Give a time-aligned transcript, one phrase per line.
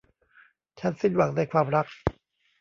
[0.79, 1.87] ฉันสิ้นหวังในความรัก